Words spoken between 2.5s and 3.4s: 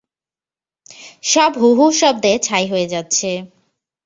হয়ে যাচ্ছে।